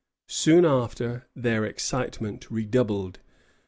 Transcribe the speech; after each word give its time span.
Soon 0.29 0.65
after, 0.65 1.27
their 1.35 1.63
excitement 1.63 2.49
redoubled. 2.49 3.19